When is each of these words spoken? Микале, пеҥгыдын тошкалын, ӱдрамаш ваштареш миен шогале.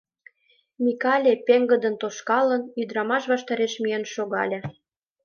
Микале, 0.83 1.33
пеҥгыдын 1.47 1.95
тошкалын, 2.01 2.61
ӱдрамаш 2.81 3.23
ваштареш 3.31 3.73
миен 3.83 4.03
шогале. 4.13 4.59